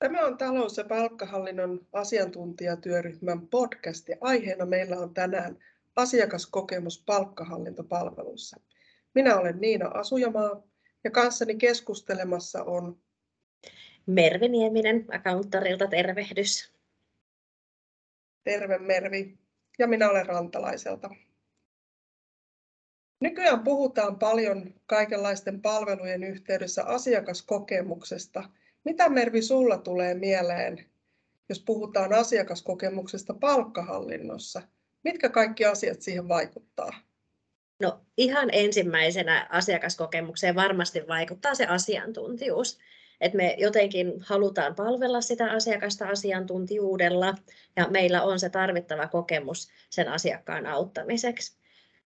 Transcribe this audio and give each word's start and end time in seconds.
Tämä 0.00 0.26
on 0.26 0.38
talous- 0.38 0.76
ja 0.76 0.84
palkkahallinnon 0.84 1.86
asiantuntijatyöryhmän 1.92 3.48
podcast 3.48 4.08
ja 4.08 4.16
aiheena 4.20 4.66
meillä 4.66 4.96
on 4.96 5.14
tänään 5.14 5.58
asiakaskokemus 5.96 7.02
palkkahallintopalveluissa. 7.06 8.60
Minä 9.14 9.36
olen 9.36 9.60
Niina 9.60 9.88
Asujamaa 9.88 10.62
ja 11.04 11.10
kanssani 11.10 11.54
keskustelemassa 11.54 12.64
on 12.64 13.02
Mervi 14.06 14.48
Nieminen 14.48 15.06
Accountarilta 15.12 15.86
tervehdys. 15.86 16.72
Terve 18.44 18.78
Mervi 18.78 19.38
ja 19.78 19.86
minä 19.86 20.10
olen 20.10 20.26
Rantalaiselta. 20.26 21.10
Nykyään 23.20 23.64
puhutaan 23.64 24.18
paljon 24.18 24.74
kaikenlaisten 24.86 25.62
palvelujen 25.62 26.24
yhteydessä 26.24 26.84
asiakaskokemuksesta– 26.84 28.44
mitä 28.84 29.08
Mervi 29.08 29.42
sulla 29.42 29.78
tulee 29.78 30.14
mieleen, 30.14 30.86
jos 31.48 31.62
puhutaan 31.66 32.12
asiakaskokemuksesta 32.12 33.34
palkkahallinnossa? 33.34 34.62
Mitkä 35.04 35.28
kaikki 35.28 35.64
asiat 35.64 36.02
siihen 36.02 36.28
vaikuttaa? 36.28 36.90
No 37.80 38.00
ihan 38.16 38.48
ensimmäisenä 38.52 39.46
asiakaskokemukseen 39.50 40.54
varmasti 40.54 41.08
vaikuttaa 41.08 41.54
se 41.54 41.66
asiantuntijuus. 41.66 42.78
Että 43.20 43.36
me 43.36 43.54
jotenkin 43.58 44.12
halutaan 44.20 44.74
palvella 44.74 45.20
sitä 45.20 45.50
asiakasta 45.52 46.08
asiantuntijuudella 46.08 47.34
ja 47.76 47.88
meillä 47.88 48.22
on 48.22 48.40
se 48.40 48.50
tarvittava 48.50 49.08
kokemus 49.08 49.68
sen 49.90 50.08
asiakkaan 50.08 50.66
auttamiseksi 50.66 51.59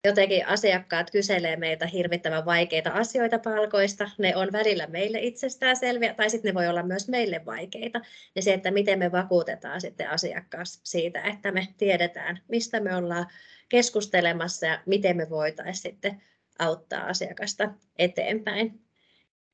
jotenkin 0.05 0.47
asiakkaat 0.47 1.11
kyselee 1.11 1.57
meitä 1.57 1.87
hirvittävän 1.87 2.45
vaikeita 2.45 2.91
asioita 2.91 3.39
palkoista. 3.39 4.11
Ne 4.19 4.37
on 4.37 4.53
välillä 4.53 4.87
meille 4.87 5.19
itsestäänselviä 5.21 6.15
tai 6.15 6.31
sitten 6.31 6.49
ne 6.49 6.55
voi 6.55 6.69
olla 6.69 6.83
myös 6.83 7.09
meille 7.09 7.47
vaikeita. 7.47 8.01
Ja 8.35 8.43
se, 8.43 8.53
että 8.53 8.71
miten 8.71 8.99
me 8.99 9.13
vakuutetaan 9.13 9.81
sitten 9.81 10.11
asiakkaas 10.11 10.81
siitä, 10.83 11.23
että 11.23 11.53
me 11.53 11.69
tiedetään, 11.79 12.41
mistä 12.49 12.81
me 12.81 12.97
ollaan 12.97 13.27
keskustelemassa 13.69 14.67
ja 14.67 14.83
miten 14.87 15.17
me 15.17 15.31
voitaisiin 15.31 15.83
sitten 15.83 16.23
auttaa 16.59 17.07
asiakasta 17.07 17.71
eteenpäin. 17.99 18.81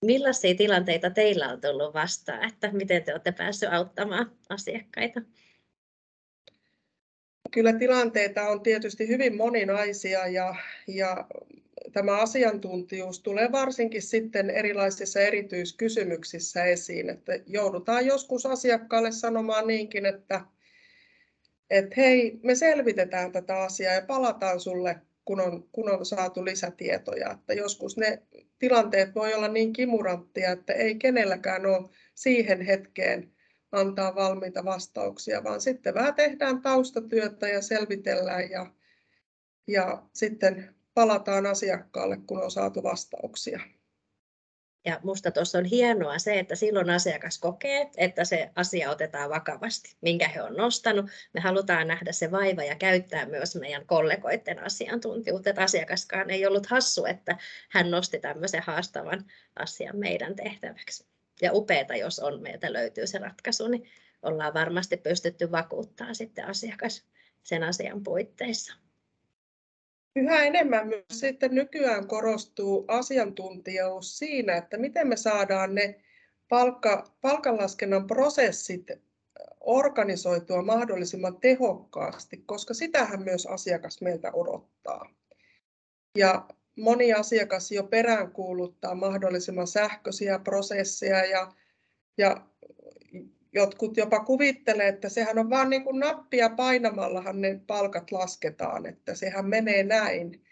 Millaisia 0.05 0.55
tilanteita 0.55 1.11
teillä 1.11 1.49
on 1.49 1.61
tullut 1.61 1.95
vastaan, 1.95 2.49
että 2.49 2.71
miten 2.73 3.05
te 3.05 3.13
olette 3.13 3.33
päässeet 3.33 3.73
auttamaan 3.73 4.31
asiakkaita? 4.49 5.21
Kyllä 7.51 7.73
tilanteita 7.73 8.49
on 8.49 8.61
tietysti 8.61 9.09
hyvin 9.09 9.37
moninaisia 9.37 10.27
ja, 10.27 10.55
ja 10.87 11.27
tämä 11.93 12.17
asiantuntijuus 12.17 13.21
tulee 13.21 13.53
varsinkin 13.53 14.03
sitten 14.03 14.51
erilaisissa 14.51 15.21
erityiskysymyksissä 15.21 16.65
esiin, 16.65 17.11
että 17.11 17.33
joudutaan 17.47 18.07
joskus 18.07 18.47
asiakkaalle 18.47 19.13
sanomaan 19.13 19.67
niinkin, 19.67 20.07
että, 20.07 20.41
että 21.71 21.95
hei, 21.97 22.41
me 22.43 22.55
selvitetään 22.55 23.33
tätä 23.33 23.63
asiaa 23.63 23.95
ja 23.95 24.03
palataan 24.03 24.61
sulle, 24.61 24.97
kun 25.25 25.41
on, 25.41 25.69
kun 25.73 25.91
on 25.91 26.07
saatu 26.07 26.45
lisätietoja. 26.45 27.31
Että 27.31 27.55
joskus 27.55 27.97
ne 27.97 28.23
tilanteet 28.59 29.15
voi 29.15 29.35
olla 29.35 29.49
niin 29.49 29.73
kimuranttia, 29.73 30.51
että 30.51 30.73
ei 30.73 30.95
kenelläkään 30.95 31.67
ole 31.67 31.89
siihen 32.15 32.61
hetkeen 32.61 33.33
antaa 33.73 34.15
valmiita 34.15 34.65
vastauksia, 34.65 35.45
vaan 35.45 35.61
sitten 35.61 35.95
vähän 35.95 36.15
tehdään 36.15 36.63
taustatyötä 36.63 37.49
ja 37.49 37.63
selvitellään 37.63 38.51
ja, 38.51 38.67
ja 39.67 40.03
sitten 40.13 40.75
palataan 40.95 41.47
asiakkaalle, 41.47 42.19
kun 42.27 42.43
on 42.43 42.51
saatu 42.51 42.83
vastauksia. 42.83 43.61
Ja 44.85 45.01
minusta 45.03 45.31
tuossa 45.31 45.59
on 45.59 45.65
hienoa 45.65 46.19
se, 46.19 46.39
että 46.39 46.55
silloin 46.55 46.91
asiakas 46.91 47.39
kokee, 47.39 47.91
että 47.97 48.25
se 48.25 48.51
asia 48.57 48.91
otetaan 48.91 49.31
vakavasti, 49.31 49.97
minkä 50.01 50.29
he 50.29 50.43
on 50.43 50.57
nostanut. 50.57 51.07
Me 51.33 51.41
halutaan 51.41 51.89
nähdä 51.89 52.13
se 52.13 52.31
vaiva 52.31 52.65
ja 52.65 52.77
käyttää 52.77 53.27
myös 53.27 53.57
meidän 53.57 53.87
kollegoiden 53.87 54.59
asiantuntijuutta. 54.59 55.51
Että 55.51 55.63
asiakaskaan 55.63 56.31
ei 56.31 56.47
ollut 56.47 56.67
hassu, 56.67 57.05
että 57.05 57.39
hän 57.71 57.91
nosti 57.91 58.19
tämmöisen 58.19 58.63
haastavan 58.67 59.25
asian 59.57 59.97
meidän 59.97 60.37
tehtäväksi 60.37 61.10
ja 61.43 61.53
upeata, 61.53 61.97
jos 61.97 62.19
on, 62.19 62.43
meiltä 62.43 62.73
löytyy 62.73 63.07
se 63.07 63.19
ratkaisu, 63.19 63.69
niin 63.69 63.89
ollaan 64.23 64.55
varmasti 64.55 64.97
pystytty 64.97 65.53
vakuuttaa 65.53 66.15
sitten 66.15 66.47
asiakas 66.47 67.05
sen 67.43 67.63
asian 67.63 68.03
puitteissa. 68.03 68.75
Yhä 70.17 70.43
enemmän 70.43 70.89
myös 70.89 71.05
sitten 71.11 71.55
nykyään 71.55 72.07
korostuu 72.07 72.85
asiantuntijuus 72.89 74.19
siinä, 74.19 74.57
että 74.57 74.79
miten 74.79 75.09
me 75.09 75.17
saadaan 75.17 75.75
ne 75.75 76.01
palkka, 76.49 77.11
palkanlaskennan 77.21 78.07
prosessit 78.07 78.87
organisoitua 79.61 80.63
mahdollisimman 80.63 81.41
tehokkaasti, 81.41 82.37
koska 82.47 82.75
sitähän 82.75 83.23
myös 83.23 83.47
asiakas 83.47 84.01
meiltä 84.01 84.33
odottaa. 84.33 85.15
Ja 86.17 86.49
moni 86.81 87.13
asiakas 87.13 87.73
jo 87.73 87.83
peräänkuuluttaa 87.83 88.95
mahdollisimman 88.95 89.67
sähköisiä 89.67 90.39
prosesseja 90.39 91.25
ja, 91.25 91.53
ja 92.19 92.47
jotkut 93.53 93.97
jopa 93.97 94.25
kuvittelee, 94.25 94.89
että 94.89 95.09
sehän 95.09 95.39
on 95.39 95.51
vain 95.51 95.71
niin 95.71 95.85
kuin 95.85 96.01
nappia 96.01 96.51
painamallahan 96.51 97.41
ne 97.41 97.61
palkat 97.67 98.13
lasketaan, 98.13 98.87
että 98.87 99.15
sehän 99.15 99.47
menee 99.47 99.83
näin. 99.83 100.43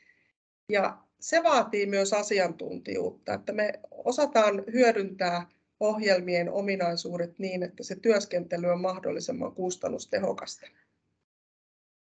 Ja 0.72 0.98
se 1.20 1.42
vaatii 1.42 1.86
myös 1.86 2.12
asiantuntijuutta, 2.12 3.34
että 3.34 3.52
me 3.52 3.72
osataan 3.90 4.64
hyödyntää 4.72 5.46
ohjelmien 5.80 6.50
ominaisuudet 6.50 7.38
niin, 7.38 7.62
että 7.62 7.82
se 7.82 7.96
työskentely 7.96 8.66
on 8.66 8.80
mahdollisimman 8.80 9.52
kustannustehokasta. 9.52 10.66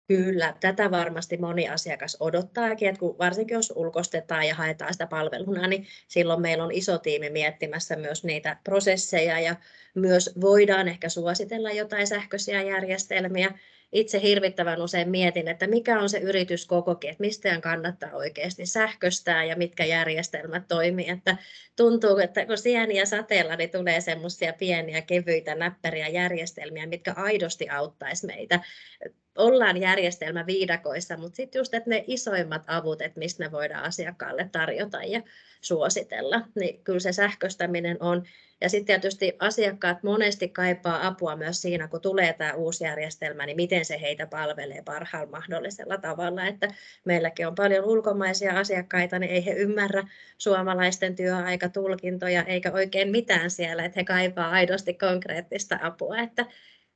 Kyllä, 0.09 0.55
tätä 0.61 0.91
varmasti 0.91 1.37
moni 1.37 1.69
asiakas 1.69 2.17
odottaakin, 2.21 2.89
että 2.89 2.99
kun 2.99 3.19
varsinkin 3.19 3.55
jos 3.55 3.73
ulkostetaan 3.77 4.47
ja 4.47 4.55
haetaan 4.55 4.93
sitä 4.93 5.07
palveluna, 5.07 5.67
niin 5.67 5.87
silloin 6.09 6.43
meillä 6.43 6.65
on 6.65 6.73
iso 6.73 6.99
tiimi 6.99 7.31
miettimässä 7.31 7.97
myös 7.97 8.25
niitä 8.25 8.57
prosesseja 8.65 9.41
ja 9.41 9.57
myös 9.95 10.31
voidaan 10.41 10.89
ehkä 10.89 11.09
suositella 11.09 11.71
jotain 11.71 12.07
sähköisiä 12.07 12.63
järjestelmiä. 12.63 13.59
Itse 13.93 14.23
hirvittävän 14.23 14.83
usein 14.83 15.09
mietin, 15.09 15.49
että 15.49 15.67
mikä 15.67 16.01
on 16.01 16.09
se 16.09 16.19
yrityskokokin, 16.19 17.11
että 17.11 17.21
mistä 17.21 17.61
kannattaa 17.61 18.13
oikeasti 18.13 18.67
sähköstää 18.67 19.45
ja 19.45 19.57
mitkä 19.57 19.85
järjestelmät 19.85 20.69
toimii. 20.69 21.11
Että 21.11 21.37
tuntuu, 21.77 22.19
että 22.19 22.47
kun 22.47 22.59
sieniä 22.59 23.05
sateella, 23.05 23.57
niin 23.57 23.71
tulee 23.71 24.01
semmoisia 24.01 24.53
pieniä 24.53 25.03
kevyitä 25.03 25.55
näppäriä 25.55 26.09
järjestelmiä, 26.09 26.87
mitkä 26.87 27.13
aidosti 27.17 27.69
auttaisi 27.69 28.27
meitä 28.27 28.61
ollaan 29.37 29.77
järjestelmä 29.77 30.47
viidakoissa, 30.47 31.17
mutta 31.17 31.37
sitten 31.37 31.61
just, 31.61 31.75
että 31.75 31.91
ne 31.91 32.05
isoimmat 32.07 32.63
avut, 32.67 33.03
että 33.03 33.19
mistä 33.19 33.45
me 33.45 33.53
voidaan 33.53 33.85
asiakkaalle 33.85 34.49
tarjota 34.53 35.03
ja 35.03 35.23
suositella, 35.61 36.43
niin 36.55 36.85
kyllä 36.85 37.01
se 37.01 37.13
sähköstäminen 37.13 37.97
on. 38.01 38.23
Ja 38.61 38.69
sitten 38.69 38.87
tietysti 38.87 39.37
asiakkaat 39.39 40.03
monesti 40.03 40.49
kaipaa 40.49 41.07
apua 41.07 41.37
myös 41.37 41.63
siinä, 41.63 41.89
kun 41.89 42.01
tulee 42.01 42.33
tämä 42.33 42.53
uusi 42.53 42.85
järjestelmä, 42.85 43.47
niin 43.47 43.57
miten 43.57 43.85
se 43.85 44.01
heitä 44.01 44.27
palvelee 44.27 44.83
parhaalla 44.83 45.31
mahdollisella 45.31 45.99
tavalla. 45.99 46.47
Että 46.47 46.69
meilläkin 47.05 47.47
on 47.47 47.55
paljon 47.55 47.85
ulkomaisia 47.85 48.59
asiakkaita, 48.59 49.19
niin 49.19 49.33
ei 49.33 49.47
he 49.47 49.53
ymmärrä 49.53 50.09
suomalaisten 50.39 51.17
työaikatulkintoja 51.17 52.43
eikä 52.43 52.73
oikein 52.73 53.11
mitään 53.11 53.51
siellä, 53.51 53.85
että 53.85 54.01
he 54.01 54.05
kaipaa 54.05 54.51
aidosti 54.51 54.95
konkreettista 54.95 55.79
apua. 55.83 56.19
Että 56.19 56.47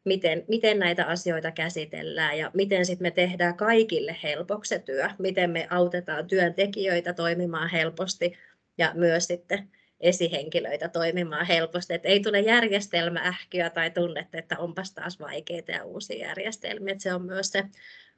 miten, 0.05 0.45
miten 0.49 0.79
näitä 0.79 1.05
asioita 1.05 1.53
käsitellään 1.53 2.39
ja 2.39 2.51
miten 2.55 2.87
sitten 2.87 3.05
me 3.07 3.11
tehdään 3.11 3.57
kaikille 3.57 4.17
helpoksi 4.23 4.79
työ, 4.79 5.11
miten 5.19 5.51
me 5.51 5.67
autetaan 5.71 6.27
työntekijöitä 6.27 7.13
toimimaan 7.13 7.71
helposti 7.71 8.33
ja 8.79 8.93
myös 8.95 9.25
sitten 9.25 9.69
esihenkilöitä 10.01 10.89
toimimaan 10.89 11.47
helposti, 11.47 11.95
että 11.95 12.09
ei 12.09 12.21
tule 12.21 12.41
järjestelmäähkyä 12.41 13.71
tai 13.71 13.91
tunnetta, 13.91 14.39
että 14.39 14.59
onpas 14.59 14.95
taas 14.95 15.21
vaikeita 15.21 15.73
ja 15.73 15.85
uusia 15.85 16.27
järjestelmiä. 16.27 16.93
Että 16.93 17.03
se 17.03 17.15
on 17.15 17.23
myös 17.23 17.49
se 17.49 17.65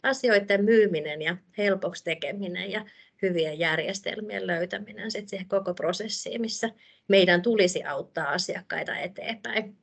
asioiden 0.02 0.64
myyminen 0.64 1.22
ja 1.22 1.36
helpoksi 1.58 2.04
tekeminen 2.04 2.70
ja 2.70 2.84
hyvien 3.22 3.58
järjestelmien 3.58 4.46
löytäminen 4.46 5.10
sitten 5.10 5.28
siihen 5.28 5.48
koko 5.48 5.74
prosessiin, 5.74 6.40
missä 6.40 6.70
meidän 7.08 7.42
tulisi 7.42 7.84
auttaa 7.84 8.28
asiakkaita 8.28 8.98
eteenpäin. 8.98 9.81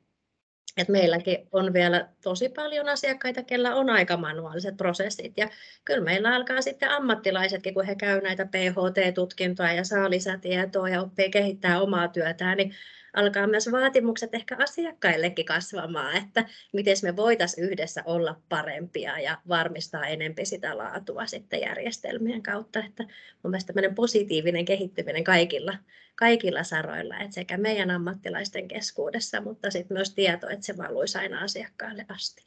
Et 0.76 0.88
meilläkin 0.88 1.48
on 1.52 1.72
vielä 1.72 2.08
tosi 2.22 2.48
paljon 2.48 2.88
asiakkaita, 2.88 3.42
kellä 3.42 3.74
on 3.74 3.90
aika 3.90 4.16
manuaaliset 4.16 4.76
prosessit. 4.76 5.32
Ja 5.36 5.48
kyllä 5.84 6.04
meillä 6.04 6.34
alkaa 6.34 6.62
sitten 6.62 6.90
ammattilaisetkin, 6.90 7.74
kun 7.74 7.86
he 7.86 7.94
käyvät 7.94 8.22
näitä 8.22 8.46
PHT-tutkintoja 8.46 9.72
ja 9.72 9.84
saa 9.84 10.10
lisätietoa 10.10 10.88
ja 10.88 11.02
oppii 11.02 11.30
kehittää 11.30 11.80
omaa 11.80 12.08
työtään, 12.08 12.56
niin 12.56 12.74
alkaa 13.12 13.46
myös 13.46 13.72
vaatimukset 13.72 14.34
ehkä 14.34 14.56
asiakkaillekin 14.58 15.44
kasvamaan, 15.44 16.16
että 16.16 16.48
miten 16.72 16.96
me 17.02 17.16
voitaisiin 17.16 17.70
yhdessä 17.70 18.02
olla 18.06 18.40
parempia 18.48 19.18
ja 19.20 19.38
varmistaa 19.48 20.06
enempi 20.06 20.44
sitä 20.44 20.78
laatua 20.78 21.26
sitten 21.26 21.60
järjestelmien 21.60 22.42
kautta. 22.42 22.84
Että 22.84 23.02
mun 23.42 23.50
mielestä 23.50 23.66
tämmöinen 23.66 23.94
positiivinen 23.94 24.64
kehittyminen 24.64 25.24
kaikilla, 25.24 25.78
kaikilla 26.14 26.62
saroilla, 26.62 27.18
että 27.18 27.34
sekä 27.34 27.56
meidän 27.56 27.90
ammattilaisten 27.90 28.68
keskuudessa, 28.68 29.40
mutta 29.40 29.70
sitten 29.70 29.96
myös 29.96 30.14
tieto, 30.14 30.48
että 30.48 30.66
se 30.66 30.76
valuisi 30.76 31.18
aina 31.18 31.40
asiakkaalle 31.40 32.06
asti. 32.08 32.44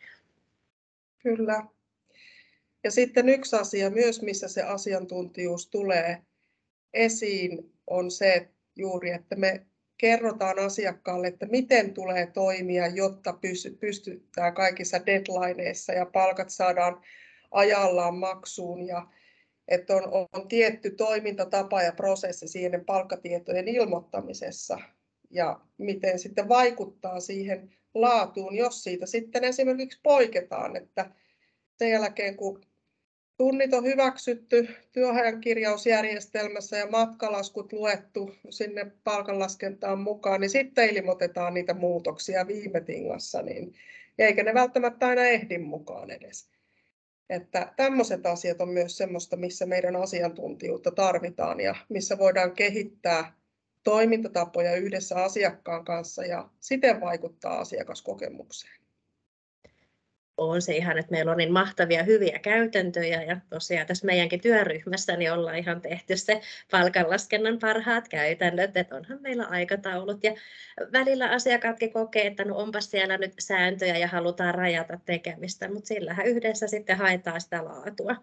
Kyllä. 1.24 1.65
Ja 2.83 2.92
sitten 2.92 3.30
yksi 3.30 3.56
asia 3.56 3.89
myös, 3.89 4.21
missä 4.21 4.48
se 4.48 4.62
asiantuntijuus 4.62 5.68
tulee 5.68 6.21
esiin, 6.94 7.74
on 7.88 8.12
se 8.12 8.50
juuri, 8.75 9.12
että 9.12 9.36
me 9.36 9.65
kerrotaan 9.97 10.59
asiakkaalle, 10.59 11.27
että 11.27 11.45
miten 11.45 11.93
tulee 11.93 12.27
toimia, 12.27 12.87
jotta 12.87 13.39
pystytään 13.79 14.53
kaikissa 14.53 15.05
deadlineissa 15.05 15.93
ja 15.93 16.05
palkat 16.05 16.49
saadaan 16.49 17.01
ajallaan 17.51 18.15
maksuun 18.15 18.87
ja 18.87 19.07
että 19.67 19.95
on, 19.95 20.27
on 20.33 20.47
tietty 20.47 20.91
toimintatapa 20.91 21.81
ja 21.81 21.91
prosessi 21.91 22.47
siihen 22.47 22.85
palkkatietojen 22.85 23.67
ilmoittamisessa 23.67 24.79
ja 25.29 25.59
miten 25.77 26.19
sitten 26.19 26.49
vaikuttaa 26.49 27.19
siihen 27.19 27.75
laatuun, 27.93 28.55
jos 28.55 28.83
siitä 28.83 29.05
sitten 29.05 29.43
esimerkiksi 29.43 29.99
poiketaan, 30.03 30.75
että 30.75 31.11
sen 31.77 31.89
jälkeen 31.89 32.35
kun 32.35 32.61
tunnit 33.38 33.74
on 33.74 33.85
hyväksytty 33.85 34.68
työajan 34.91 35.41
kirjausjärjestelmässä 35.41 36.77
ja 36.77 36.88
matkalaskut 36.88 37.74
luettu 37.74 38.35
sinne 38.50 38.91
palkanlaskentaan 39.03 40.00
mukaan, 40.00 40.41
niin 40.41 40.50
sitten 40.50 40.95
ilmoitetaan 40.95 41.53
niitä 41.53 41.74
muutoksia 41.74 42.47
viime 42.47 42.81
tingassa, 42.81 43.41
niin, 43.41 43.74
eikä 44.19 44.44
ne 44.44 44.53
välttämättä 44.53 45.07
aina 45.07 45.24
ehdi 45.24 45.57
mukaan 45.57 46.12
edes. 46.12 46.50
Että 47.30 47.74
tämmöiset 47.75 48.25
asiat 48.25 48.62
on 48.62 48.69
myös 48.69 48.97
semmoista, 48.97 49.36
missä 49.36 49.65
meidän 49.65 49.95
asiantuntijuutta 49.95 50.91
tarvitaan 50.91 51.59
ja 51.59 51.75
missä 51.89 52.18
voidaan 52.18 52.51
kehittää 52.51 53.33
toimintatapoja 53.83 54.75
yhdessä 54.75 55.24
asiakkaan 55.24 55.86
kanssa 55.86 56.25
ja 56.25 56.50
siten 56.59 57.01
vaikuttaa 57.01 57.59
asiakaskokemukseen 57.59 58.82
on 60.38 60.62
se 60.62 60.75
ihan, 60.75 60.97
että 60.97 61.12
meillä 61.12 61.31
on 61.31 61.38
niin 61.38 61.53
mahtavia 61.53 62.03
hyviä 62.03 62.39
käytäntöjä 62.39 63.24
ja 63.24 63.38
tosiaan 63.50 63.88
tässä 63.88 64.06
meidänkin 64.06 64.41
työryhmässä 64.41 65.18
niin 65.18 65.33
ollaan 65.33 65.57
ihan 65.57 65.81
tehty 65.81 66.18
se 66.18 66.41
palkanlaskennan 66.71 67.59
parhaat 67.59 68.07
käytännöt, 68.07 68.77
että 68.77 68.95
onhan 68.95 69.21
meillä 69.21 69.45
aikataulut 69.45 70.24
ja 70.24 70.33
välillä 70.91 71.30
asiakkaatkin 71.30 71.94
kokee, 71.94 72.27
että 72.27 72.45
no 72.45 72.57
onpas 72.57 72.91
siellä 72.91 73.18
nyt 73.18 73.33
sääntöjä 73.39 73.97
ja 73.97 74.07
halutaan 74.07 74.56
rajata 74.56 75.00
tekemistä, 75.06 75.68
mutta 75.68 75.88
sillähän 75.88 76.25
yhdessä 76.25 76.68
sitten 76.68 76.97
haetaan 76.97 77.41
sitä 77.41 77.65
laatua. 77.65 78.15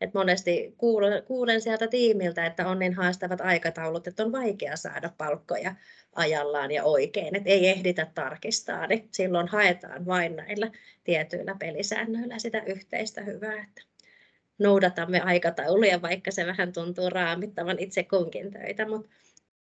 Et 0.00 0.14
monesti 0.14 0.74
kuulen, 0.78 1.22
kuulen 1.22 1.60
sieltä 1.60 1.88
tiimiltä, 1.88 2.46
että 2.46 2.68
on 2.68 2.78
niin 2.78 2.94
haastavat 2.94 3.40
aikataulut, 3.40 4.06
että 4.06 4.24
on 4.24 4.32
vaikea 4.32 4.76
saada 4.76 5.10
palkkoja 5.18 5.74
ajallaan 6.12 6.70
ja 6.70 6.84
oikein, 6.84 7.36
että 7.36 7.50
ei 7.50 7.68
ehditä 7.68 8.06
tarkistaa, 8.14 8.86
niin 8.86 9.08
silloin 9.12 9.48
haetaan 9.48 10.06
vain 10.06 10.36
näillä 10.36 10.70
tietyillä 11.04 11.56
pelisäännöillä 11.58 12.38
sitä 12.38 12.62
yhteistä 12.66 13.20
hyvää, 13.20 13.62
että 13.62 13.82
noudatamme 14.58 15.20
aikatauluja, 15.20 16.02
vaikka 16.02 16.30
se 16.30 16.46
vähän 16.46 16.72
tuntuu 16.72 17.10
raamittavan 17.10 17.78
itse 17.78 18.02
kunkin 18.02 18.50
töitä, 18.50 18.88
mutta 18.88 19.08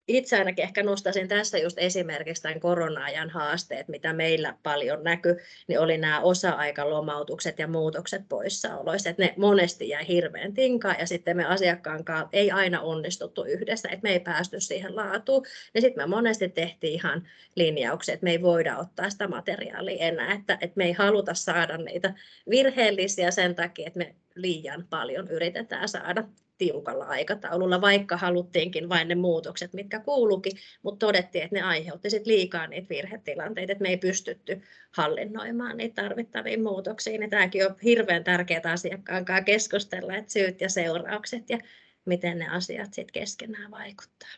itse 0.07 0.37
ainakin 0.37 0.63
ehkä 0.63 0.83
nostaisin 0.83 1.27
tässä 1.27 1.57
just 1.57 1.77
esimerkiksi 1.79 2.43
tämän 2.43 2.59
korona-ajan 2.59 3.29
haasteet, 3.29 3.87
mitä 3.87 4.13
meillä 4.13 4.55
paljon 4.63 5.03
näkyy, 5.03 5.37
niin 5.67 5.79
oli 5.79 5.97
nämä 5.97 6.19
osa-aikalomautukset 6.19 7.59
ja 7.59 7.67
muutokset 7.67 8.21
poissaoloissa. 8.29 9.09
Että 9.09 9.23
ne 9.23 9.33
monesti 9.37 9.89
jäi 9.89 10.07
hirveän 10.07 10.53
tinkaan 10.53 10.95
ja 10.99 11.07
sitten 11.07 11.37
me 11.37 11.45
asiakkaan 11.45 12.03
kanssa 12.03 12.29
ei 12.33 12.51
aina 12.51 12.81
onnistuttu 12.81 13.43
yhdessä, 13.43 13.89
että 13.89 14.03
me 14.03 14.09
ei 14.09 14.19
päästy 14.19 14.59
siihen 14.59 14.95
laatuun. 14.95 15.45
Ja 15.73 15.81
sitten 15.81 16.03
me 16.03 16.07
monesti 16.15 16.49
tehtiin 16.49 16.93
ihan 16.93 17.27
linjauksia, 17.55 18.13
että 18.13 18.23
me 18.23 18.31
ei 18.31 18.41
voida 18.41 18.77
ottaa 18.77 19.09
sitä 19.09 19.27
materiaalia 19.27 20.05
enää, 20.05 20.33
että, 20.33 20.57
että 20.61 20.77
me 20.77 20.85
ei 20.85 20.93
haluta 20.93 21.33
saada 21.33 21.77
niitä 21.77 22.13
virheellisiä 22.49 23.31
sen 23.31 23.55
takia, 23.55 23.87
että 23.87 23.99
me 23.99 24.15
liian 24.35 24.87
paljon 24.89 25.27
yritetään 25.27 25.89
saada 25.89 26.23
tiukalla 26.57 27.05
aikataululla, 27.05 27.81
vaikka 27.81 28.17
haluttiinkin 28.17 28.89
vain 28.89 29.07
ne 29.07 29.15
muutokset, 29.15 29.73
mitkä 29.73 29.99
kuulukin, 29.99 30.51
mutta 30.83 31.05
todettiin, 31.05 31.43
että 31.43 31.55
ne 31.55 31.61
aiheutti 31.61 32.09
sit 32.09 32.27
liikaa 32.27 32.67
niitä 32.67 32.89
virhetilanteita, 32.89 33.71
että 33.71 33.81
me 33.81 33.89
ei 33.89 33.97
pystytty 33.97 34.61
hallinnoimaan 34.91 35.77
niitä 35.77 36.01
tarvittaviin 36.01 36.63
muutoksiin. 36.63 37.21
Ja 37.21 37.29
tämäkin 37.29 37.65
on 37.65 37.75
hirveän 37.83 38.23
tärkeää 38.23 38.61
asiakkaan 38.65 39.25
kanssa 39.25 39.43
keskustella, 39.43 40.15
että 40.15 40.31
syyt 40.31 40.61
ja 40.61 40.69
seuraukset 40.69 41.49
ja 41.49 41.57
miten 42.05 42.39
ne 42.39 42.47
asiat 42.47 42.93
sitten 42.93 43.13
keskenään 43.13 43.71
vaikuttaa. 43.71 44.29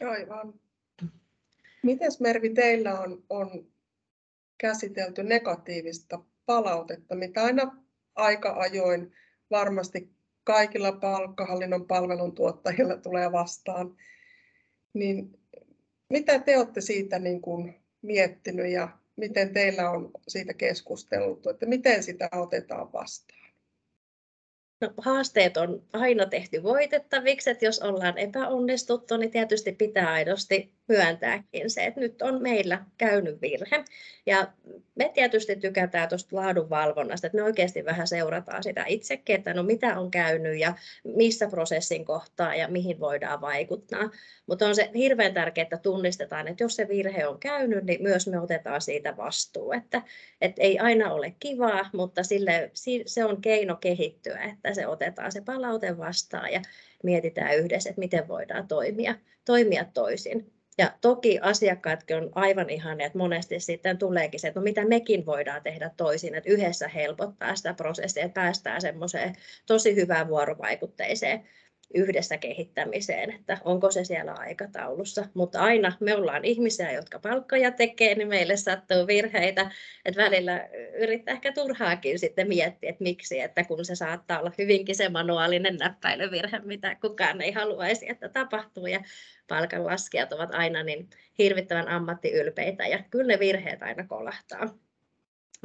Aivan. 0.00 0.54
Miten 1.82 2.10
Mervi 2.20 2.50
teillä 2.50 3.00
on, 3.00 3.24
on 3.28 3.66
käsitelty 4.58 5.22
negatiivista 5.22 6.24
palautetta, 6.46 7.14
mitä 7.14 7.42
aina 7.42 7.76
aika 8.14 8.54
ajoin 8.58 9.12
varmasti 9.50 10.10
kaikilla 10.44 10.92
palkkahallinnon 10.92 11.86
palveluntuottajilla 11.86 12.96
tulee 12.96 13.32
vastaan. 13.32 13.96
Niin 14.94 15.38
mitä 16.08 16.38
te 16.38 16.58
olette 16.58 16.80
siitä 16.80 17.18
niin 17.18 17.40
kuin 17.40 17.74
miettinyt 18.02 18.72
ja 18.72 18.88
miten 19.16 19.52
teillä 19.52 19.90
on 19.90 20.10
siitä 20.28 20.54
keskusteltu, 20.54 21.50
että 21.50 21.66
miten 21.66 22.02
sitä 22.02 22.28
otetaan 22.32 22.92
vastaan? 22.92 23.42
No, 24.80 24.94
haasteet 24.98 25.56
on 25.56 25.82
aina 25.92 26.26
tehty 26.26 26.62
voitettaviksi, 26.62 27.50
että 27.50 27.64
jos 27.64 27.80
ollaan 27.80 28.18
epäonnistuttu, 28.18 29.16
niin 29.16 29.30
tietysti 29.30 29.72
pitää 29.72 30.12
aidosti 30.12 30.74
myöntääkin 30.88 31.70
se, 31.70 31.84
että 31.84 32.00
nyt 32.00 32.22
on 32.22 32.42
meillä 32.42 32.84
käynyt 32.98 33.42
virhe. 33.42 33.84
Ja 34.26 34.52
me 34.94 35.10
tietysti 35.14 35.56
tykätään 35.56 36.08
tuosta 36.08 36.36
laadunvalvonnasta, 36.36 37.26
että 37.26 37.38
me 37.38 37.44
oikeasti 37.44 37.84
vähän 37.84 38.06
seurataan 38.06 38.62
sitä 38.62 38.84
itsekin, 38.88 39.36
että 39.36 39.54
no 39.54 39.62
mitä 39.62 39.98
on 40.00 40.10
käynyt 40.10 40.58
ja 40.58 40.74
missä 41.04 41.48
prosessin 41.48 42.04
kohtaa 42.04 42.54
ja 42.54 42.68
mihin 42.68 43.00
voidaan 43.00 43.40
vaikuttaa. 43.40 44.10
Mutta 44.46 44.66
on 44.66 44.74
se 44.74 44.90
hirveän 44.94 45.34
tärkeää, 45.34 45.62
että 45.62 45.76
tunnistetaan, 45.76 46.48
että 46.48 46.64
jos 46.64 46.76
se 46.76 46.88
virhe 46.88 47.26
on 47.26 47.38
käynyt, 47.38 47.84
niin 47.84 48.02
myös 48.02 48.26
me 48.26 48.40
otetaan 48.40 48.80
siitä 48.80 49.16
vastuu. 49.16 49.72
Että, 49.72 50.02
että 50.40 50.62
ei 50.62 50.78
aina 50.78 51.12
ole 51.12 51.34
kivaa, 51.40 51.90
mutta 51.92 52.22
sille, 52.22 52.70
se 53.06 53.24
on 53.24 53.40
keino 53.40 53.76
kehittyä, 53.76 54.42
että 54.42 54.74
se 54.74 54.86
otetaan 54.86 55.32
se 55.32 55.40
palaute 55.40 55.98
vastaan 55.98 56.52
ja 56.52 56.62
mietitään 57.02 57.56
yhdessä, 57.56 57.90
että 57.90 58.00
miten 58.00 58.28
voidaan 58.28 58.68
toimia, 58.68 59.14
toimia 59.44 59.84
toisin. 59.94 60.52
Ja 60.78 60.92
toki 61.00 61.38
asiakkaatkin 61.42 62.16
on 62.16 62.30
aivan 62.34 62.70
ihania, 62.70 63.06
että 63.06 63.18
monesti 63.18 63.60
sitten 63.60 63.98
tuleekin 63.98 64.40
se, 64.40 64.48
että 64.48 64.60
no 64.60 64.64
mitä 64.64 64.84
mekin 64.84 65.26
voidaan 65.26 65.62
tehdä 65.62 65.90
toisin, 65.96 66.34
että 66.34 66.50
yhdessä 66.50 66.88
helpottaa 66.88 67.56
sitä 67.56 67.74
prosessia, 67.74 68.24
että 68.24 68.40
päästään 68.40 68.80
semmoiseen 68.80 69.34
tosi 69.66 69.96
hyvään 69.96 70.28
vuorovaikutteiseen 70.28 71.48
yhdessä 71.94 72.38
kehittämiseen, 72.38 73.30
että 73.30 73.58
onko 73.64 73.90
se 73.90 74.04
siellä 74.04 74.32
aikataulussa. 74.32 75.26
Mutta 75.34 75.60
aina 75.60 75.92
me 76.00 76.14
ollaan 76.14 76.44
ihmisiä, 76.44 76.92
jotka 76.92 77.18
palkkoja 77.18 77.70
tekee, 77.70 78.14
niin 78.14 78.28
meille 78.28 78.56
sattuu 78.56 79.06
virheitä. 79.06 79.70
Että 80.04 80.22
välillä 80.22 80.68
yrittää 80.98 81.34
ehkä 81.34 81.52
turhaakin 81.52 82.18
sitten 82.18 82.48
miettiä, 82.48 82.90
että 82.90 83.02
miksi, 83.02 83.40
että 83.40 83.64
kun 83.64 83.84
se 83.84 83.94
saattaa 83.94 84.38
olla 84.38 84.52
hyvinkin 84.58 84.94
se 84.94 85.08
manuaalinen 85.08 85.76
näppäilyvirhe, 85.76 86.58
mitä 86.58 86.94
kukaan 86.94 87.40
ei 87.40 87.52
haluaisi, 87.52 88.10
että 88.10 88.28
tapahtuu. 88.28 88.86
Ja 88.86 89.00
palkanlaskijat 89.48 90.32
ovat 90.32 90.54
aina 90.54 90.82
niin 90.82 91.10
hirvittävän 91.38 91.88
ammattiylpeitä 91.88 92.86
ja 92.86 92.98
kyllä 93.10 93.26
ne 93.26 93.38
virheet 93.38 93.82
aina 93.82 94.06
kolahtaa. 94.06 94.78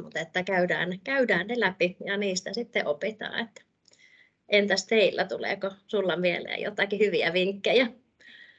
Mutta 0.02 0.20
että 0.20 0.42
käydään, 0.42 1.00
käydään 1.04 1.46
ne 1.46 1.60
läpi 1.60 1.96
ja 2.04 2.16
niistä 2.16 2.52
sitten 2.52 2.86
opitaan. 2.86 3.38
Että 3.38 3.62
Entäs 4.48 4.86
teillä, 4.86 5.24
tuleeko 5.24 5.70
sulla 5.86 6.16
mieleen 6.16 6.60
jotakin 6.62 6.98
hyviä 6.98 7.32
vinkkejä? 7.32 7.86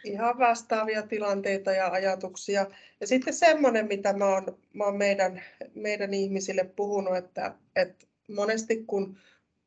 Ihan 0.04 0.40
vastaavia 0.40 1.02
tilanteita 1.02 1.72
ja 1.72 1.88
ajatuksia. 1.88 2.66
Ja 3.00 3.08
sitten 3.08 3.34
semmoinen, 3.34 3.88
mitä 3.88 4.14
mä 4.14 4.26
oon, 4.26 4.58
mä 4.74 4.84
oon 4.84 4.98
meidän, 4.98 5.44
meidän 5.76 6.14
ihmisille 6.14 6.64
puhunut, 6.64 7.18
että, 7.18 7.54
että 7.76 8.06
monesti 8.28 8.84
kun 8.88 9.18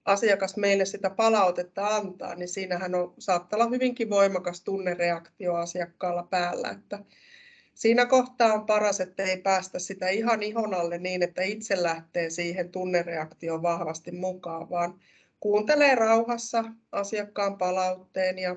asiakas 0.04 0.56
meille 0.56 0.84
sitä 0.84 1.10
palautetta 1.10 1.96
antaa, 1.96 2.34
niin 2.34 2.48
siinähän 2.48 2.94
on, 2.94 3.14
saattaa 3.18 3.56
olla 3.56 3.70
hyvinkin 3.70 4.10
voimakas 4.10 4.60
tunnereaktio 4.60 5.54
asiakkaalla 5.54 6.22
päällä. 6.22 6.70
Että 6.70 6.98
siinä 7.74 8.06
kohtaa 8.06 8.52
on 8.52 8.66
paras, 8.66 9.00
että 9.00 9.22
ei 9.22 9.36
päästä 9.36 9.78
sitä 9.78 10.08
ihan 10.08 10.42
ihon 10.42 10.74
alle 10.74 10.98
niin, 10.98 11.22
että 11.22 11.42
itse 11.42 11.82
lähtee 11.82 12.30
siihen 12.30 12.68
tunnereaktioon 12.68 13.62
vahvasti 13.62 14.12
mukaan, 14.12 14.70
vaan 14.70 15.00
kuuntelee 15.42 15.94
rauhassa 15.94 16.64
asiakkaan 16.92 17.58
palautteen 17.58 18.38
ja 18.38 18.56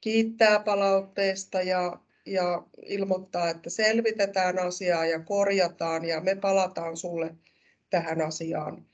kiittää 0.00 0.60
palautteesta 0.60 1.62
ja 1.62 2.00
ja 2.26 2.62
ilmoittaa, 2.86 3.50
että 3.50 3.70
selvitetään 3.70 4.58
asiaa 4.58 5.06
ja 5.06 5.20
korjataan 5.20 6.04
ja 6.04 6.20
me 6.20 6.34
palataan 6.34 6.96
sulle 6.96 7.34
tähän 7.90 8.20
asiaan. 8.20 8.86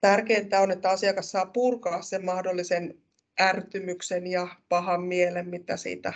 Tärkeintä 0.00 0.60
on, 0.60 0.70
että 0.70 0.90
asiakas 0.90 1.30
saa 1.30 1.46
purkaa 1.46 2.02
sen 2.02 2.24
mahdollisen 2.24 2.98
ärtymyksen 3.40 4.26
ja 4.26 4.48
pahan 4.68 5.02
mielen, 5.02 5.48
mitä 5.48 5.76
siitä 5.76 6.12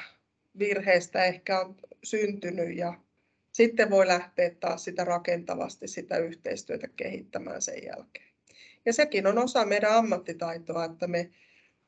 virheestä 0.59 1.25
ehkä 1.25 1.61
on 1.61 1.77
syntynyt 2.05 2.77
ja 2.77 2.95
sitten 3.53 3.91
voi 3.91 4.07
lähteä 4.07 4.51
taas 4.61 4.85
sitä 4.85 5.05
rakentavasti 5.05 5.89
sitä 5.89 6.19
yhteistyötä 6.19 6.89
kehittämään 6.97 7.63
sen 7.63 7.85
jälkeen. 7.85 8.26
Ja 8.87 8.93
sekin 8.93 9.27
on 9.27 9.39
osa 9.39 9.65
meidän 9.65 9.93
ammattitaitoa, 9.93 10.85
että 10.85 11.07
me 11.07 11.31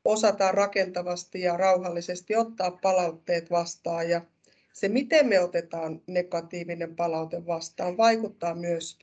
osataan 0.05 0.53
rakentavasti 0.53 1.41
ja 1.41 1.57
rauhallisesti 1.57 2.35
ottaa 2.35 2.71
palautteet 2.71 3.51
vastaan 3.51 4.09
ja 4.09 4.21
se, 4.73 4.87
miten 4.87 5.27
me 5.27 5.39
otetaan 5.39 6.01
negatiivinen 6.07 6.95
palaute 6.95 7.45
vastaan, 7.45 7.97
vaikuttaa 7.97 8.55
myös 8.55 8.99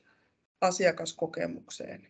asiakaskokemukseen. 0.61 2.07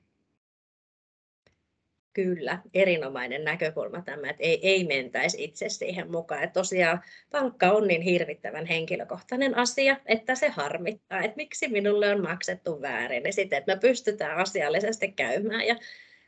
Kyllä, 2.18 2.60
erinomainen 2.74 3.44
näkökulma 3.44 4.02
tämä, 4.02 4.30
että 4.30 4.44
ei, 4.44 4.60
ei 4.68 4.84
mentäisi 4.84 5.44
itse 5.44 5.70
siihen 5.70 6.12
mukaan. 6.12 6.44
Että 6.44 6.60
tosiaan 6.60 7.02
palkka 7.32 7.72
on 7.72 7.88
niin 7.88 8.02
hirvittävän 8.02 8.66
henkilökohtainen 8.66 9.58
asia, 9.58 9.98
että 10.06 10.36
se 10.36 10.50
harmittaa, 10.50 11.22
että 11.22 11.36
miksi 11.36 11.68
minulle 11.68 12.12
on 12.12 12.22
maksettu 12.22 12.82
väärin. 12.82 13.24
Ja 13.26 13.34
sitten, 13.34 13.58
että 13.58 13.76
me 13.76 13.80
pystytään 13.80 14.38
asiallisesti 14.38 15.12
käymään 15.12 15.68
ja 15.68 15.76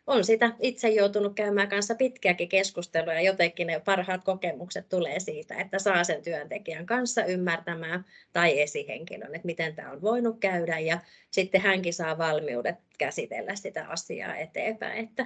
on 0.08 0.24
sitä 0.24 0.51
itse 0.60 0.89
joutunut 0.89 1.36
käymään 1.36 1.69
kanssa 1.69 1.96
pitkiäkin 1.96 2.50
keskusteluja 2.50 3.15
ja 3.15 3.22
jotenkin 3.22 3.67
ne 3.67 3.81
parhaat 3.86 4.24
kokemukset 4.24 4.89
tulee 4.89 5.19
siitä, 5.19 5.55
että 5.55 5.79
saa 5.79 6.03
sen 6.03 6.22
työntekijän 6.22 6.86
kanssa 6.86 7.25
ymmärtämään 7.25 8.05
tai 8.34 8.62
esihenkilön, 8.62 9.36
että 9.36 9.46
miten 9.46 9.75
tämä 9.75 9.91
on 9.91 10.01
voinut 10.01 10.39
käydä 10.39 10.79
ja 10.79 11.00
sitten 11.31 11.62
hänkin 11.62 11.93
saa 11.93 12.17
valmiudet 12.17 12.75
käsitellä 12.98 13.55
sitä 13.55 13.88
asiaa 13.88 14.36
eteenpäin, 14.36 15.08
että 15.08 15.25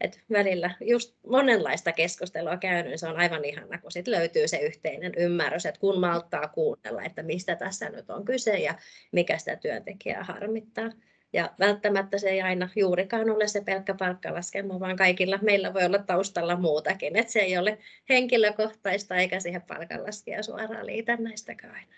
että 0.00 0.20
välillä 0.32 0.70
just 0.80 1.16
monenlaista 1.26 1.92
keskustelua 1.92 2.56
käynyt, 2.56 2.86
niin 2.86 2.98
se 2.98 3.08
on 3.08 3.16
aivan 3.16 3.44
ihana, 3.44 3.78
kun 3.78 3.92
sit 3.92 4.08
löytyy 4.08 4.48
se 4.48 4.56
yhteinen 4.56 5.12
ymmärrys, 5.16 5.66
että 5.66 5.80
kun 5.80 6.00
malttaa 6.00 6.48
kuunnella, 6.48 7.02
että 7.02 7.22
mistä 7.22 7.56
tässä 7.56 7.90
nyt 7.90 8.10
on 8.10 8.24
kyse 8.24 8.58
ja 8.58 8.74
mikä 9.12 9.38
sitä 9.38 9.56
työntekijää 9.56 10.24
harmittaa. 10.24 10.90
Ja 11.32 11.54
välttämättä 11.58 12.18
se 12.18 12.28
ei 12.28 12.42
aina 12.42 12.68
juurikaan 12.76 13.30
ole 13.30 13.48
se 13.48 13.60
pelkkä 13.60 13.94
palkkalaskelma, 13.94 14.80
vaan 14.80 14.96
kaikilla 14.96 15.38
meillä 15.42 15.74
voi 15.74 15.84
olla 15.84 15.98
taustalla 15.98 16.56
muutakin. 16.56 17.16
Että 17.16 17.32
se 17.32 17.40
ei 17.40 17.58
ole 17.58 17.78
henkilökohtaista 18.08 19.16
eikä 19.16 19.40
siihen 19.40 19.62
palkanlaskija 19.62 20.42
suoraan 20.42 20.86
liitännäistäkään 20.86 21.74
aina. 21.74 21.92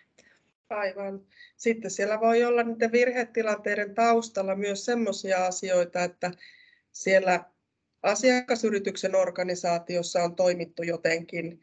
Aivan. 0.71 1.21
Sitten 1.57 1.91
siellä 1.91 2.21
voi 2.21 2.45
olla 2.45 2.63
niiden 2.63 2.93
virhetilanteiden 2.93 3.95
taustalla 3.95 4.55
myös 4.55 4.85
sellaisia 4.85 5.47
asioita, 5.47 6.05
että 6.05 6.31
siellä 6.93 7.45
asiakasyrityksen 8.05 9.15
organisaatiossa 9.15 10.23
on 10.23 10.37
toimittu 10.37 10.83
jotenkin 10.83 11.61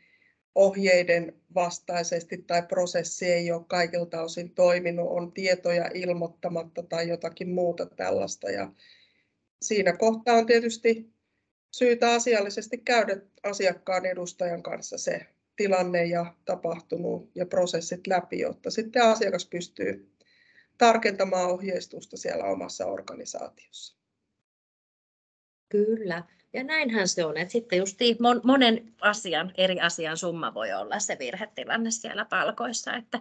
ohjeiden 0.56 1.42
vastaisesti 1.56 2.38
tai 2.38 2.64
prosessi 2.64 3.26
ei 3.26 3.52
ole 3.52 3.66
kaikilta 3.68 4.22
osin 4.22 4.52
toiminut, 4.56 5.10
on 5.10 5.32
tietoja 5.32 5.90
ilmoittamatta 5.94 6.84
tai 6.84 7.10
jotakin 7.10 7.50
muuta 7.50 7.86
tällaista. 7.86 8.50
Ja 8.50 8.72
siinä 9.62 9.98
kohtaa 9.98 10.36
on 10.36 10.46
tietysti 10.46 11.14
syytä 11.72 12.14
asiallisesti 12.14 12.78
käydä 12.78 13.18
asiakkaan 13.44 14.06
edustajan 14.06 14.64
kanssa 14.64 14.98
se 14.98 15.26
tilanne 15.56 16.06
ja 16.06 16.36
tapahtunut 16.46 17.32
ja 17.36 17.46
prosessit 17.46 18.08
läpi, 18.08 18.40
jotta 18.40 18.72
sitten 18.72 19.04
asiakas 19.04 19.46
pystyy 19.46 20.12
tarkentamaan 20.78 21.50
ohjeistusta 21.50 22.18
siellä 22.18 22.44
omassa 22.44 22.86
organisaatiossa. 22.86 24.01
Kyllä. 25.72 26.24
Ja 26.54 26.64
näinhän 26.64 27.08
se 27.08 27.26
on, 27.26 27.38
että 27.38 27.52
sitten 27.52 27.80
just 27.80 27.98
monen 28.44 28.94
asian, 29.02 29.52
eri 29.58 29.80
asian 29.80 30.18
summa 30.18 30.54
voi 30.54 30.74
olla 30.74 31.00
se 31.00 31.18
virhetilanne 31.20 31.92
siellä 31.92 32.26
palkoissa, 32.26 32.96
että, 32.96 33.20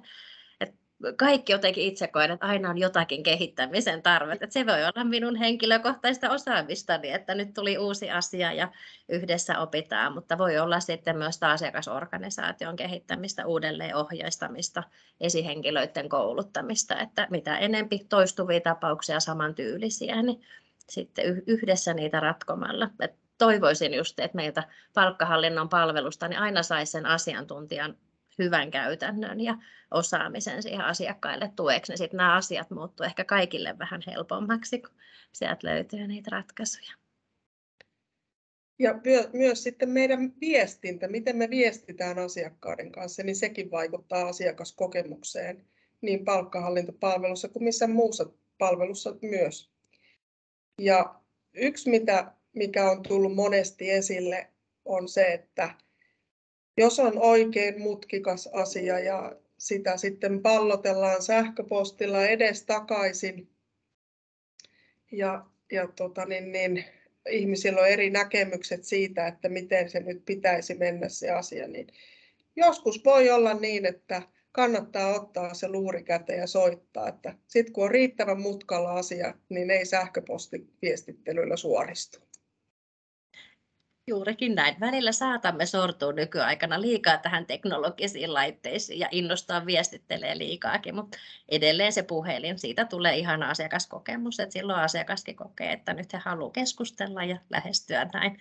että 0.60 0.76
kaikki 1.16 1.52
jotenkin 1.52 1.84
itse 1.84 2.06
koen, 2.06 2.30
että 2.30 2.46
aina 2.46 2.70
on 2.70 2.78
jotakin 2.78 3.22
kehittämisen 3.22 4.02
tarvetta. 4.02 4.44
Että 4.44 4.54
se 4.54 4.66
voi 4.66 4.84
olla 4.84 5.04
minun 5.04 5.36
henkilökohtaista 5.36 6.30
osaamistani, 6.30 7.10
että 7.10 7.34
nyt 7.34 7.54
tuli 7.54 7.78
uusi 7.78 8.10
asia 8.10 8.52
ja 8.52 8.68
yhdessä 9.08 9.58
opitaan, 9.58 10.14
mutta 10.14 10.38
voi 10.38 10.58
olla 10.58 10.80
sitten 10.80 11.18
myös 11.18 11.42
asiakasorganisaation 11.42 12.76
kehittämistä, 12.76 13.46
uudelleen 13.46 13.96
ohjaistamista, 13.96 14.82
esihenkilöiden 15.20 16.08
kouluttamista, 16.08 16.98
että 16.98 17.26
mitä 17.30 17.58
enempi 17.58 17.98
toistuvia 18.08 18.60
tapauksia 18.60 19.20
samantyylisiä, 19.20 20.22
niin 20.22 20.40
sitten 20.90 21.42
yhdessä 21.46 21.94
niitä 21.94 22.20
ratkomalla. 22.20 22.90
Et 23.00 23.14
toivoisin 23.38 23.94
just, 23.94 24.20
että 24.20 24.36
meiltä 24.36 24.62
palkkahallinnon 24.94 25.68
palvelusta 25.68 26.28
niin 26.28 26.38
aina 26.38 26.62
saisi 26.62 26.92
sen 26.92 27.06
asiantuntijan 27.06 27.96
hyvän 28.38 28.70
käytännön 28.70 29.40
ja 29.40 29.58
osaamisen 29.90 30.62
siihen 30.62 30.84
asiakkaille 30.84 31.52
tueksi, 31.56 31.92
niin 31.92 31.98
sitten 31.98 32.16
nämä 32.16 32.36
asiat 32.36 32.70
muuttuu 32.70 33.06
ehkä 33.06 33.24
kaikille 33.24 33.78
vähän 33.78 34.02
helpommaksi, 34.06 34.78
kun 34.78 34.90
sieltä 35.32 35.66
löytyy 35.66 36.06
niitä 36.06 36.30
ratkaisuja. 36.32 36.92
Ja 38.78 39.00
myös 39.32 39.62
sitten 39.62 39.88
meidän 39.88 40.32
viestintä, 40.40 41.08
miten 41.08 41.36
me 41.36 41.50
viestitään 41.50 42.18
asiakkaiden 42.18 42.92
kanssa, 42.92 43.22
niin 43.22 43.36
sekin 43.36 43.70
vaikuttaa 43.70 44.28
asiakaskokemukseen 44.28 45.64
niin 46.00 46.24
palkkahallintopalvelussa 46.24 47.48
kuin 47.48 47.64
missä 47.64 47.86
muussa 47.86 48.26
palvelussa 48.58 49.14
myös. 49.22 49.70
Ja 50.80 51.14
yksi, 51.54 51.90
mitä, 51.90 52.32
mikä 52.52 52.90
on 52.90 53.02
tullut 53.02 53.34
monesti 53.34 53.90
esille, 53.90 54.46
on 54.84 55.08
se, 55.08 55.22
että 55.22 55.74
jos 56.76 56.98
on 56.98 57.18
oikein 57.18 57.80
mutkikas 57.80 58.46
asia 58.46 58.98
ja 58.98 59.36
sitä 59.58 59.96
sitten 59.96 60.42
pallotellaan 60.42 61.22
sähköpostilla 61.22 62.26
edes 62.26 62.64
takaisin 62.64 63.48
ja, 65.12 65.46
ja 65.72 65.88
tota 65.96 66.24
niin, 66.24 66.52
niin, 66.52 66.84
ihmisillä 67.30 67.80
on 67.80 67.88
eri 67.88 68.10
näkemykset 68.10 68.84
siitä, 68.84 69.26
että 69.26 69.48
miten 69.48 69.90
se 69.90 70.00
nyt 70.00 70.24
pitäisi 70.24 70.74
mennä 70.74 71.08
se 71.08 71.30
asia, 71.30 71.68
niin 71.68 71.86
joskus 72.56 73.04
voi 73.04 73.30
olla 73.30 73.54
niin, 73.54 73.86
että 73.86 74.22
kannattaa 74.52 75.14
ottaa 75.14 75.54
se 75.54 75.68
luuri 75.68 76.02
käteen 76.02 76.38
ja 76.38 76.46
soittaa. 76.46 77.08
Että 77.08 77.34
sitten 77.46 77.72
kun 77.72 77.84
on 77.84 77.90
riittävän 77.90 78.40
mutkalla 78.40 78.92
asia, 78.92 79.34
niin 79.48 79.70
ei 79.70 79.86
sähköpostiviestittelyllä 79.86 81.56
suoristu. 81.56 82.30
Juurikin 84.06 84.54
näin. 84.54 84.80
Välillä 84.80 85.12
saatamme 85.12 85.66
sortua 85.66 86.12
nykyaikana 86.12 86.80
liikaa 86.80 87.18
tähän 87.18 87.46
teknologisiin 87.46 88.34
laitteisiin 88.34 88.98
ja 88.98 89.08
innostaa 89.10 89.66
viestittelee 89.66 90.38
liikaakin, 90.38 90.94
mutta 90.94 91.18
edelleen 91.48 91.92
se 91.92 92.02
puhelin, 92.02 92.58
siitä 92.58 92.84
tulee 92.84 93.16
ihana 93.16 93.50
asiakaskokemus, 93.50 94.40
että 94.40 94.52
silloin 94.52 94.80
asiakaskin 94.80 95.36
kokee, 95.36 95.72
että 95.72 95.94
nyt 95.94 96.12
he 96.12 96.18
haluaa 96.18 96.50
keskustella 96.50 97.24
ja 97.24 97.38
lähestyä 97.50 98.10
näin 98.12 98.38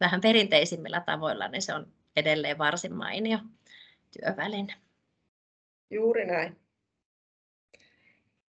vähän 0.00 0.20
perinteisimmillä 0.20 1.00
tavoilla, 1.06 1.48
niin 1.48 1.62
se 1.62 1.74
on 1.74 1.86
edelleen 2.16 2.58
varsin 2.58 2.94
mainio 2.94 3.38
työväline. 4.20 4.74
Juuri 5.90 6.26
näin. 6.26 6.56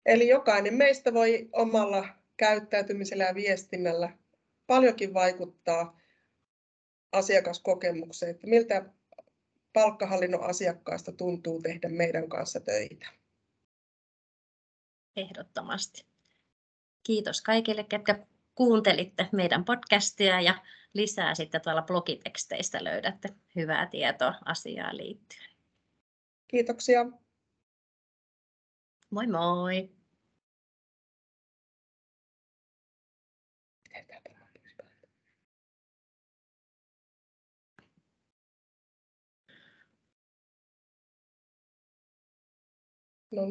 Eli 0.06 0.28
jokainen 0.28 0.74
meistä 0.74 1.14
voi 1.14 1.48
omalla 1.52 2.08
käyttäytymisellä 2.36 3.24
ja 3.24 3.34
viestinnällä 3.34 4.10
paljonkin 4.66 5.14
vaikuttaa 5.14 6.00
asiakaskokemukseen, 7.12 8.30
että 8.30 8.46
miltä 8.46 8.84
palkkahallinnon 9.72 10.44
asiakkaasta 10.44 11.12
tuntuu 11.12 11.62
tehdä 11.62 11.88
meidän 11.88 12.28
kanssa 12.28 12.60
töitä. 12.60 13.06
Ehdottomasti. 15.16 16.04
Kiitos 17.02 17.42
kaikille, 17.42 17.84
ketkä 17.84 18.26
kuuntelitte 18.54 19.28
meidän 19.32 19.64
podcastia 19.64 20.40
ja 20.40 20.54
lisää 20.92 21.34
sitten 21.34 21.60
tuolla 21.60 21.82
blogiteksteistä 21.82 22.84
löydätte 22.84 23.28
hyvää 23.56 23.86
tietoa 23.86 24.34
asiaan 24.44 24.96
liittyen. 24.96 25.50
Kiitoksia. 26.48 27.06
Moi 29.12 29.26
moi! 29.26 29.90
No. 43.32 43.46